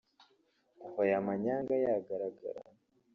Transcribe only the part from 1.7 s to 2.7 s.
yagaragara